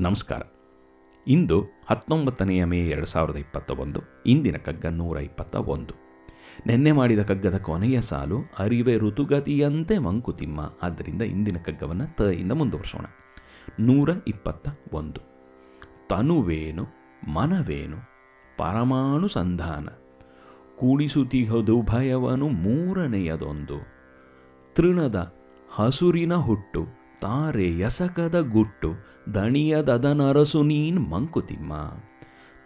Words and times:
ನಮಸ್ಕಾರ. 0.00 0.42
ಇಂದು 1.26 1.64
ಹತ್ತೊಂಬತ್ತನೆಯ 1.86 2.64
ಮೇ 2.64 2.78
ಎರಡು 2.78 3.06
ಸಾವಿರದ 3.06 3.36
ಇಪ್ಪತ್ತ 3.36 3.70
ಒಂದು 3.70 4.00
ಇಂದಿನ 4.26 4.56
ಕಗ್ಗ 4.56 4.86
ನೂರ 4.86 5.16
ಇಪ್ಪತ್ತ 5.16 5.56
ಒಂದು 5.56 5.94
ನಿನ್ನೆ 6.66 6.92
ಮಾಡಿದ 6.92 7.22
ಕಗ್ಗದ 7.22 7.58
ಕೊನೆಯ 7.58 8.00
ಸಾಲು 8.00 8.38
ಅರಿವೆ 8.58 8.96
ಋತುಗತಿಯಂತೆ 8.96 9.98
ಮಂಕುತಿಮ್ಮ. 9.98 10.72
ಆದ್ದರಿಂದ 10.82 11.22
ಇಂದಿನ 11.22 11.58
ಕಗ್ಗವನ್ನು 11.58 12.16
ತ 12.16 12.22
ಮುಂದುವರಿಸೋಣ. 12.52 13.04
ನೂರ 13.80 14.10
ಇಪ್ಪತ್ತ 14.26 14.68
ಒಂದು 14.92 15.20
ತನುವೇನು, 16.08 16.84
ಮನವೇನು 17.32 17.96
ಪರಮಾಣು 18.58 19.28
ಸಂಧಾನ 19.28 19.88
ಕೂಡಿಸುತ್ತಿಹದು 20.76 21.82
ಭಯವನು 21.82 22.48
ಮೂರನೆಯದೊಂದು. 22.48 23.78
ತೃಣದ 24.74 25.34
ಹಸುರಿನ 25.74 26.34
ಹುಟ್ಟು 26.34 27.05
ತಾರೆ 27.20 27.64
ಎಸಕದ 27.64 28.40
ಗುಟ್ಟು 28.40 28.90
ದಣಿಯದನರಸು 29.34 30.62
ನೀನ್ 30.62 31.10
ಮಂಕುತಿಮ್ಮ. 31.10 31.72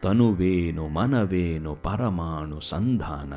ತನುವೇನು 0.03 0.89
ಮನವೇನು 0.89 1.75
ಪರಮಾಣು 1.75 2.61
ಸಂಧಾನ, 2.61 3.33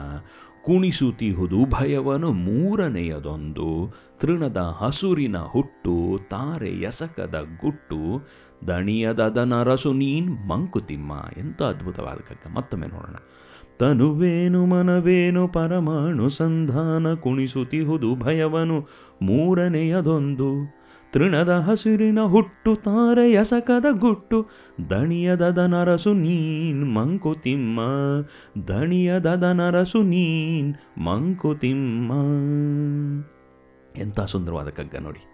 ಕುಣಿಸುತಿಹುದು 0.66 1.66
ಭಯವನು 1.66 2.31
ಮೂರನೆಯದೊಂದು. 2.31 3.94
ತೃಣದ 4.18 4.57
ಹಸುರಿನ 4.57 5.38
ಹುಟ್ಟು, 5.38 6.20
ತಾರೆ 6.30 6.70
ಎಸಕದ 6.70 7.45
ಗುಟ್ಟು 7.62 8.27
ದಣಿಯದನರಸು 8.68 9.93
ನೀನ್ 9.93 10.48
ಮಂಕುತಿಮ್ಮ 10.48 11.12
ಎಂಥ 11.38 11.62
ಅದ್ಭುತವಾದ 11.62 12.16
ಕಗ್ಗ. 12.16 12.55
ಮತ್ತೊಮ್ಮೆ 12.55 12.88
ನೋಡೋಣ. 12.88 13.16
ತನುವೇನು 13.77 14.66
ಮನವೇನು 14.66 15.48
ಪರಮಾಣು 15.48 16.30
ಸಂಧಾನ, 16.30 17.13
ಕುಣಿಸುತಿಹುದು 17.13 18.16
ಭಯವನು 18.16 18.88
ಮೂರನೆಯದೊಂದು. 19.21 20.82
ತೃಣದ 21.13 21.49
ಹಸಿರಿನ 21.49 22.20
ಹುಟ್ಟು 22.22 22.76
ತಾರೆ 22.76 23.31
ಎಸಕದ 23.31 23.85
ಗುಟ್ಟು, 23.91 24.49
ದಣಿಯದ 24.90 25.58
ನರಸು 25.67 26.13
ನೀನ್ 26.13 26.95
ಮಂಕುತಿಮ್ಮ 26.95 27.79
ದಣಿಯದ 28.68 29.26
ನರಸು 29.54 30.02
ನೀನ್ 30.02 30.99
ಮಂಕುತಿಮ್ಮ 30.99 32.12
ಎಂಥ 33.98 34.20
ಸುಂದರವಾದ 34.21 34.70
ಕಗ್ಗ 34.70 34.96
ನೋಡಿ. 34.96 35.26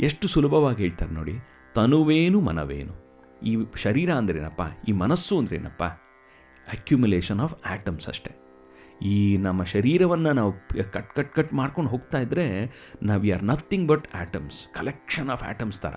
ಎಷ್ಟು 0.00 0.28
ಸುಲಭವಾಗಿ 0.28 0.82
ಹೇಳ್ತಾರೆ 0.82 1.12
ನೋಡಿ. 1.12 1.32
ತನುವೇನು 1.74 2.40
ಮನವೇನು. 2.40 3.04
ಈ 3.46 3.56
ಶರೀರ 3.76 4.10
ಅಂದ್ರೇನಪ್ಪ, 4.10 4.62
ಈ 4.88 4.92
ಮನಸ್ಸು 4.92 5.38
ಅಂದ್ರೇನಪ್ಪ 5.38 5.82
ಅಕ್ಯುಮುಲೇಷನ್ 6.72 7.40
ಆಫ್ 7.40 7.54
ಆ್ಯಟಮ್ಸ್ 7.70 8.08
ಅಷ್ಟೇ. 8.08 8.43
ಈ 9.02 9.36
ನಮ್ಮ 9.36 9.64
ಶರೀರವನ್ನು 9.64 10.32
ನಾವು 10.32 10.52
ಕಟ್ 10.92 11.14
ಕಟ್ 11.14 11.34
ಕಟ್ 11.34 11.52
ಮಾಡ್ಕೊಂಡು 11.52 11.90
ಹೋಗ್ತಾ 11.90 12.18
ಇದ್ದರೆ 12.18 12.74
ನಾವು 13.02 13.20
we 13.20 13.30
are 13.30 13.44
nothing 13.44 13.88
but 13.88 14.08
atoms 14.14 14.74
collection 14.74 15.30
of 15.30 15.42
atoms 15.42 15.80
ಥರ 15.80 15.94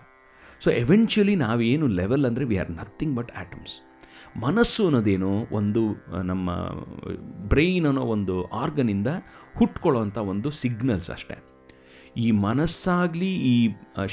ಸೊ 0.61 0.69
ಎವೆನ್ಚುಲಿ 0.69 1.35
ನಾವೇನು 1.35 1.87
ಲೆವೆಲ್ 1.87 2.25
ಅಂದರೆ 2.25 2.45
we 2.45 2.57
are 2.57 2.71
nothing 2.71 3.15
but 3.15 3.31
atoms 3.31 3.81
ಮನಸ್ಸು 4.37 4.85
ಅನ್ನೋದೇನು 4.85 5.47
ಒಂದು 5.51 5.81
ನಮ್ಮ 6.23 6.51
ಬ್ರೈನ್ 7.47 7.87
ಅನ್ನೋ 7.87 8.01
ಒಂದು 8.01 8.43
ಆರ್ಗನಿಂದ 8.43 9.07
ಹುಟ್ಕೊಳ್ಳೋವಂಥ 9.57 10.17
ಒಂದು 10.17 10.49
ಸಿಗ್ನಲ್ಸ್ 10.49 11.09
ಅಷ್ಟೇ. 11.09 11.56
ಈ 12.23 12.27
ಮನಸ್ಸಾಗಲಿ, 12.45 13.31
ಈ 13.51 13.55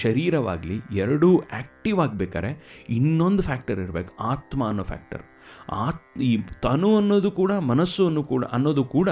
ಶರೀರವಾಗಲಿ 0.05 0.77
ಎರಡೂ 1.05 1.31
ಆ್ಯಕ್ಟಿವ್ 1.61 2.01
ಆಗಬೇಕಾರೆ 2.07 2.51
ಇನ್ನೊಂದು 2.99 3.45
ಫ್ಯಾಕ್ಟರ್ 3.49 3.81
ಇರಬೇಕು, 3.85 4.13
ಆತ್ಮ 4.33 4.61
ಅನ್ನೋ 4.73 4.87
ಫ್ಯಾಕ್ಟರ್ 4.93 5.25
ಆತ್, 5.85 6.05
ಈ 6.29 6.33
ತನು 6.67 6.91
ಅನ್ನೋದು 7.01 7.33
ಕೂಡ, 7.41 7.53
ಮನಸ್ಸು 7.73 8.05
ಅನ್ನೋ 8.11 8.23
ಕೂಡ, 8.35 8.45
ಅನ್ನೋದು 8.59 8.85
ಕೂಡ 8.97 9.09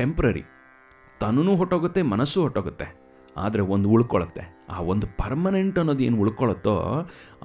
ಟೆಂಪ್ರರಿ 0.00 0.44
ತನೂ 1.20 1.54
ಹೊಟ್ಟೋಗುತ್ತೆ, 1.60 2.00
ಮನಸ್ಸು 2.14 2.38
ಹೊಟ್ಟೋಗುತ್ತೆ, 2.46 2.88
ಆದರೆ 3.36 3.62
ಒಂದು 3.74 3.88
ಉಳ್ಕೊಳ್ಳುತ್ತೆ 3.96 4.42
ಆ 4.74 4.78
ಒಂದು 4.92 5.06
ಪರ್ಮನೆಂಟ್ 5.20 5.76
ಅನ್ನೋದು 5.80 6.02
ಏನು 6.06 6.16
ಉಳ್ಕೊಳ್ಳುತ್ತೋ 6.22 6.74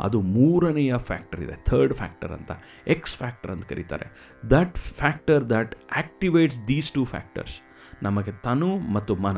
ಅದು 0.05 0.17
ಮೂರನೆಯ 0.35 0.93
ಫ್ಯಾಕ್ಟರ್ 1.09 1.41
ಇದೆ 1.45 1.55
ಥರ್ಡ್ 1.69 1.93
ಫ್ಯಾಕ್ಟರ್ 1.99 2.33
ಅಂತ 2.37 2.51
ಎಕ್ಸ್ 2.95 3.15
ಫ್ಯಾಕ್ಟರ್ 3.21 3.51
ಅಂತ 3.53 3.65
ಕರೀತಾರೆ. 3.71 4.07
That 4.53 4.77
factor 5.01 5.43
that 5.53 5.73
activates 5.99 6.59
these 6.69 6.89
two 6.97 7.03
factors 7.13 7.55
ನಮಗೆ 8.07 8.33
ತನು 8.47 8.71
ಮತ್ತು 8.95 9.15
ಮನ. 9.25 9.37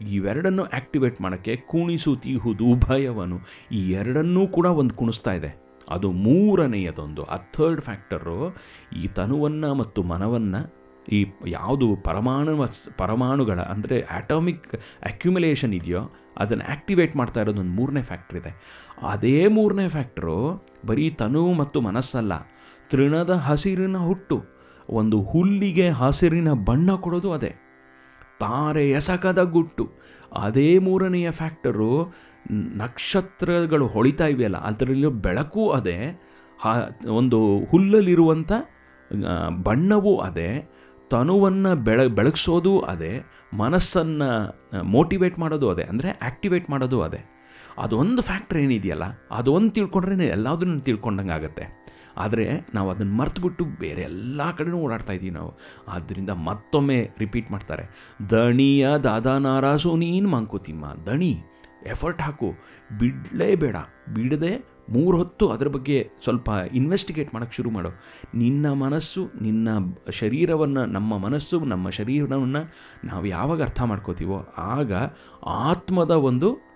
ಇವೆರಡನ್ನು 0.00 0.64
ಆ್ಯಕ್ಟಿವೇಟ್ 0.64 1.20
ಮಾಡೋಕ್ಕೆ 1.20 1.56
ಕುಣಿಸು, 1.56 2.16
ತೀಹುದು, 2.16 2.74
ಭಯವನು, 2.74 3.38
ಈ 3.72 3.90
ಎರಡನ್ನೂ 3.90 4.46
ಕೂಡ 4.46 4.66
ಒಂದು 4.66 4.94
ಕುಣಿಸ್ತಾ 4.94 5.32
ಇದೆ. 5.32 5.64
ಅದು 5.88 6.10
ಮೂರನೆಯದೊಂದು. 6.10 7.24
ಆ 7.24 7.36
ಥರ್ಡ್ 7.36 7.80
ಫ್ಯಾಕ್ಟರು 7.80 8.56
ಈ 9.02 9.06
ತನುವನ್ನು 9.06 9.74
ಮತ್ತು 9.74 10.02
ಮನವನ್ನು 10.02 10.84
ಈ 11.12 11.26
ಯಾವುದು 11.46 11.96
ಪರಮಾಣು 11.96 12.56
ಪರಮಾಣುಗಳ 12.96 13.60
ಅಂದರೆ 13.60 14.00
ಆಟಾಮಿಕ್ 14.00 14.74
ಅಕ್ಯುಮುಲೇಷನ್ 15.02 15.74
ಇದೆಯೋ, 15.74 16.02
ಅದನ್ನು 16.38 16.64
ಆ್ಯಕ್ಟಿವೇಟ್ 16.64 17.16
ಮಾಡ್ತಾ 17.16 17.40
ಇರೋದು 17.40 17.60
ಒಂದು 17.60 17.70
ಮೂರನೇ 17.70 18.02
ಫ್ಯಾಕ್ಟ್ರ್ 18.02 18.38
ಇದೆ. 18.38 18.52
ಅದೇ 19.02 19.48
ಮೂರನೇ 19.48 19.88
ಫ್ಯಾಕ್ಟ್ರು 19.88 20.36
ಬರೀ 20.86 21.10
ತನು 21.10 21.52
ಮತ್ತು 21.52 21.80
ಮನಸ್ಸಲ್ಲ, 21.80 22.32
ತೃಣದ 22.90 23.30
ಹಸಿರಿನ 23.30 23.96
ಹುಟ್ಟು, 23.96 24.44
ಒಂದು 24.88 25.22
ಹುಲ್ಲಿಗೆ 25.22 25.88
ಹಸಿರಿನ 25.90 26.52
ಬಣ್ಣ 26.52 26.94
ಕೊಡೋದು 26.94 27.32
ಅದೇ. 27.32 27.63
ತಾರೆ 28.42 28.84
ಎಸಕದ 28.98 29.40
ಗುಟ್ಟು. 29.56 29.84
ಅದೇ 30.44 30.68
ಮೂರನೆಯ 30.86 31.28
ಫ್ಯಾಕ್ಟರು 31.40 31.90
ನಕ್ಷತ್ರಗಳು 32.82 33.86
ಹೊಳಿತಾ 33.94 34.26
ಇವೆಯಲ್ಲ 34.32 34.58
ಅದರಲ್ಲಿ 34.68 35.10
ಬೆಳಕು 35.26 35.64
ಅದೇ 35.78 35.98
ಒಂದು 37.18 37.38
ಹುಲ್ಲಲ್ಲಿರುವಂಥ 37.70 38.52
ಬಣ್ಣವೂ 39.66 40.12
ಅದೇ, 40.26 40.50
ತನುವನ್ನು 41.10 41.70
ಬೆಳ, 41.86 42.00
ಬೆಳಗಿಸೋದು 42.18 42.72
ಅದೇ, 42.92 43.12
ಮನಸ್ಸನ್ನು 43.62 44.28
ಮೋಟಿವೇಟ್ 44.94 45.36
ಮಾಡೋದು 45.42 45.66
ಅದೇ, 45.72 45.84
ಅಂದರೆ 45.92 46.10
ಆ್ಯಕ್ಟಿವೇಟ್ 46.26 46.66
ಮಾಡೋದು 46.74 46.98
ಅದೇ. 47.06 47.20
ಅದೊಂದು 47.84 48.22
ಫ್ಯಾಕ್ಟ್ರ್ 48.28 48.58
ಏನಿದೆಯಲ್ಲ, 48.62 49.06
ಅದೊಂದು 49.38 49.72
ತಿಳ್ಕೊಂಡ್ರೆ 49.78 50.26
ಎಲ್ಲದನ್ನು 50.36 50.80
ತಿಳ್ಕೊಂಡಂಗೆ 50.88 51.34
ಆಗುತ್ತೆ 51.38 51.66
ಆದರೆ 52.16 52.66
ನಾವು 52.74 52.90
ಅದನ್ನು 52.90 53.14
ಮರ್ತುಬಿಟ್ಟು 53.14 53.64
ಬೇರೆ 53.64 54.02
ಎಲ್ಲ 54.02 54.50
ಕಡೆನೂ 54.56 54.76
ಓಡಾಡ್ತಾ 54.76 55.12
ಇದ್ದೀವಿ 55.12 55.34
ನಾವು. 55.34 55.58
ಆದ್ದರಿಂದ 55.88 56.30
ಮತ್ತೊಮ್ಮೆ 56.30 57.10
ರಿಪೀಟ್ 57.18 57.50
ಮಾಡ್ತಾರೆ. 57.50 57.84
ದಣಿಯ 58.30 58.88
ದಾದಾನಾರಾಸು 58.88 59.96
ನೀನು 59.96 60.28
ಮಾಂಕೋತಿಮ್ಮ, 60.28 60.84
ದಣಿ 61.06 61.38
ಎಫರ್ಟ್ 61.86 62.22
ಹಾಕು. 62.22 62.54
ಬಿಡಲೇಬೇಡ 62.98 63.76
ಬಿಡದೆ 64.14 64.74
ಮೂರು 64.88 65.16
ಹೊತ್ತು 65.16 65.48
ಅದರ 65.48 65.68
ಬಗ್ಗೆ 65.68 66.10
ಸ್ವಲ್ಪ 66.24 66.50
ಇನ್ವೆಸ್ಟಿಗೇಟ್ 66.72 67.34
ಮಾಡೋಕ್ಕೆ 67.34 67.56
ಶುರು 67.56 67.70
ಮಾಡು. 67.70 67.88
ನಿನ್ನ 68.34 68.72
ಮನಸ್ಸು, 68.72 69.30
ನಿನ್ನ 69.42 69.68
ಶರೀರವನ್ನು, 70.10 70.86
ನಮ್ಮ 70.86 71.18
ಮನಸ್ಸು, 71.18 71.60
ನಮ್ಮ 71.60 71.90
ಶರೀರವನ್ನು 71.90 72.72
ನಾವು 73.04 73.26
ಯಾವಾಗ 73.26 73.62
ಅರ್ಥ 73.62 73.82
ಮಾಡ್ಕೋತೀವೋ 73.82 74.38
ಆಗ 74.58 74.92
ಆತ್ಮದ 75.46 76.10
ಒಂದು 76.10 76.73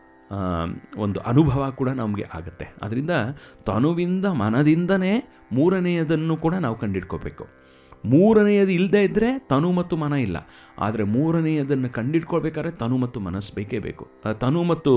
ಒಂದು 0.96 1.20
ಅನುಭವ 1.20 1.70
ಕೂಡ 1.70 1.88
ನಮಗೆ 1.88 2.26
ಆಗುತ್ತೆ. 2.34 2.66
ಅದರಿಂದ 2.82 3.10
ತನುವಿಂದ 3.66 4.24
ಮನದಿಂದನೇ 4.24 5.14
ಮೂರನೆಯದನ್ನು 5.52 6.36
ಕೂಡ 6.36 6.54
ನಾವು 6.54 6.76
ಕಂಡಿಡ್ಕೋಬೇಕು. 6.76 7.44
ಮೂರನೆಯದು 8.04 8.70
ಇಲ್ಲದೇ 8.70 9.00
ಇದ್ದರೆ 9.04 9.28
ತನು 9.38 9.68
ಮತ್ತು 9.72 9.94
ಮನ 9.96 10.12
ಇಲ್ಲ. 10.12 10.38
ಆದರೆ 10.78 11.04
ಮೂರನೆಯದನ್ನು 11.04 11.88
ಕಂಡಿಡ್ಕೊಳ್ಬೇಕಾದ್ರೆ 11.90 12.72
ತನು 12.72 12.96
ಮತ್ತು 12.96 13.20
ಮನಸ್ಸು 13.20 13.52
ಬೇಕೇ 13.54 13.78
ಬೇಕು. 13.78 14.04
ತನು 14.40 14.60
ಮತ್ತು 14.62 14.92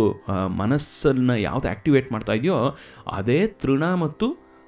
ಮನಸ್ಸನ್ನು 0.48 1.36
ಯಾವುದು 1.40 1.68
ಆ್ಯಕ್ಟಿವೇಟ್ 1.68 2.12
ಮಾಡ್ತಾ 2.12 2.34
ಇದೆಯೋ 2.34 2.60
ಅದೇ 3.12 3.40
ತೃಣ 3.48 3.84
ಮತ್ತು 3.96 4.28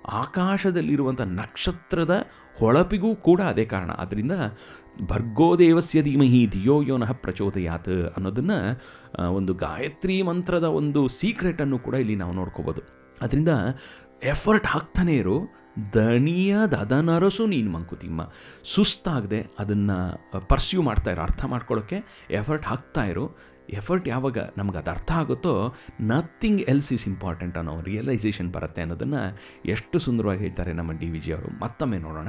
ಆಕಾಶದಲ್ಲಿರುವಂಥ 0.10 1.22
ನಕ್ಷತ್ರದ 1.22 2.22
ಹೊಳಪಿಗೂ 2.60 3.16
ಕೂಡ 3.16 3.42
ಅದೇ 3.42 3.66
ಕಾರಣ. 3.66 3.92
ಆದ್ದರಿಂದ 3.92 4.32
ಭರ್ಗೋದೇವಸ್ಯ 5.02 6.02
ಧೀಮಹಿ 6.02 6.48
ಧಿಯೋ 6.48 6.82
ಯೋನಃ 6.82 7.12
ಪ್ರಚೋದಯಾತ್ 7.12 7.90
ಅನ್ನೋದನ್ನು 7.90 8.58
ಒಂದು 9.30 9.54
ಗಾಯತ್ರಿ 9.54 10.22
ಮಂತ್ರದ 10.22 10.64
ಒಂದು 10.64 11.08
ಸೀಕ್ರೆಟನ್ನು 11.08 11.80
ಕೂಡ 11.80 11.94
ಇಲ್ಲಿ 11.94 12.16
ನಾವು 12.16 12.34
ನೋಡ್ಕೋಬೋದು. 12.34 12.82
ಅದರಿಂದ 13.22 13.50
ಎಫರ್ಟ್ 14.24 14.68
ಹಾಕ್ತಾನೇ 14.68 15.16
ಇರು. 15.16 15.64
ದನಿಯ 15.94 16.58
ದದನರಸು 16.72 17.46
ನೀನು 17.46 17.72
ಮಂಕುತಿಮ್ಮ. 17.72 18.22
ಸುಸ್ತಾಗದೆ 18.64 19.48
ಅದನ್ನು 19.60 20.40
ಪರ್ಸ್ಯೂ 20.48 20.82
ಮಾಡ್ತಾ 20.82 21.12
ಇರೋ. 21.12 21.22
ಅರ್ಥ 21.22 21.46
ಮಾಡ್ಕೊಳ್ಳೋಕ್ಕೆ 21.46 22.28
ಎಫರ್ಟ್ 22.32 22.66
ಹಾಕ್ತಾ 22.66 23.04
ಇರು. 23.04 23.53
ಎಫರ್ಟ್ 23.70 24.08
ಯಾವಾಗ 24.08 24.38
ನಮ್ಗೆ 24.58 24.78
ಅದು 24.78 24.92
ಅರ್ಥ 24.92 25.12
ಆಗುತ್ತೋ 25.12 25.76
ನಥಿಂಗ್ 26.02 26.62
ಎಲ್ಸ್ 26.62 26.94
ಈಸ್ 26.94 27.08
ಇಂಪಾರ್ಟೆಂಟ್ 27.08 27.58
ಅನ್ನೋ 27.58 27.82
ರಿಯಲೈಸೇಷನ್ 27.82 28.54
ಬರುತ್ತೆ 28.54 28.82
ಅನ್ನೋದನ್ನು 28.82 29.38
ಎಷ್ಟು 29.66 30.00
ಸುಂದರವಾಗಿ 30.00 30.40
ಹೇಳ್ತಾರೆ 30.40 30.74
ನಮ್ಮ 30.74 30.92
ಡಿ 30.92 31.10
ವಿ 31.10 31.20
ಜಿ 31.20 31.34
ಅವರು. 31.34 31.64
ಮತ್ತೊಮ್ಮೆ 31.64 31.98
ನೋಡೋಣ. 31.98 32.28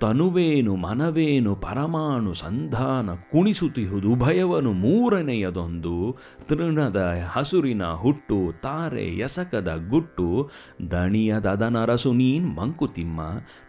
ತನುವೇನು 0.00 0.76
ಮನವೇನು 0.76 1.54
ಪರಮಾಣು 1.54 2.34
ಸಂಧಾನ 2.34 3.14
ಕುಣಿಸುತ್ತಿಹುದು 3.14 4.14
ಭಯವನು 4.14 4.72
ಮೂರನೆಯದೊಂದು, 4.72 6.16
ತೃಣದ 6.48 7.18
ಹಸುರಿನ 7.30 7.84
ಹುಟ್ಟು, 7.84 8.52
ತಾರೆ 8.62 9.04
ಎಸಕದ 9.04 9.86
ಗುಟ್ಟು 9.88 10.50
ದಣಿಯದನರಸು 10.90 12.12
ನೀನ್ 12.12 12.56
ಮಂಕುತಿಮ್ಮ 12.56 13.20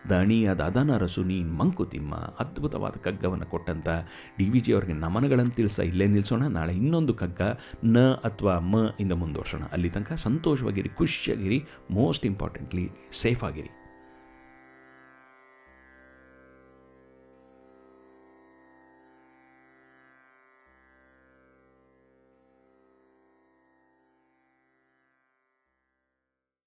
ದಣಿಯದನರಸು 0.10 1.24
ನೀನ್ 1.24 1.58
ಮಂಕುತಿಮ್ಮ. 1.58 2.16
ಅದ್ಭುತವಾದ 2.16 2.92
ಕಗ್ಗವನ್ನು 2.92 3.46
ಕೊಟ್ಟಂಥ 3.46 3.90
ಡಿ 4.38 4.50
ವಿ 4.50 4.60
ಜಿ 4.60 4.74
ಅವರಿಗೆ 4.74 4.94
ನಮನಗಳನ್ನು 4.94 5.52
ತಿಳಿಸ 5.52 5.80
ಇಲ್ಲೇ 5.80 6.06
ನಿಲ್ಲಿಸೋಣ 6.06 6.44
ನಾಳೆ 6.48 6.74
ಇನ್ನೊಂದು 6.74 7.03
ಕಗ್ಗ 7.12 7.42
ನ 7.84 8.00
ಅಥವಾ 8.00 8.60
ಮ 8.60 8.76
ಇಂದ 9.00 9.12
ಮುಂದುವರ್ಸೋಣ. 9.12 9.62
ಅಲ್ಲಿ 9.72 9.90
ತನಕ 9.90 10.14
ಸಂತೋಷವಾಗಿರಿ 10.14 10.90
ಖುಷಿಯಾಗಿರಿ 10.90 11.66
ಮೋಸ್ಟ್ 11.92 12.26
ಇಂಪಾರ್ಟೆಂಟ್ಲಿ 12.26 12.90
ಸೇಫ್ 13.22 13.44
ಆಗಿರಿ. 13.44 13.70